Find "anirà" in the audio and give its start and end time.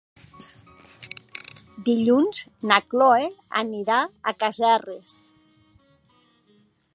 3.61-3.99